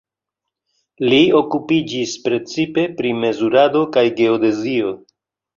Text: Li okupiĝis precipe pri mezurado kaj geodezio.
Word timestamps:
Li 1.13 1.19
okupiĝis 1.41 2.15
precipe 2.29 2.87
pri 3.03 3.13
mezurado 3.25 3.85
kaj 3.99 4.09
geodezio. 4.23 4.99